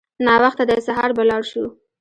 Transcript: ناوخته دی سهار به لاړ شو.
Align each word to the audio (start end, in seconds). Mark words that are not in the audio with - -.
ناوخته 0.25 0.63
دی 0.69 0.79
سهار 0.87 1.11
به 1.17 1.23
لاړ 1.29 1.41
شو. 1.51 1.65